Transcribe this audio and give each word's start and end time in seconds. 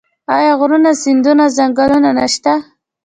آیا 0.35 0.53
غرونه 0.59 0.91
سیندونه 1.03 1.45
او 1.49 1.53
ځنګلونه 1.57 2.09
نشته؟ 2.19 2.53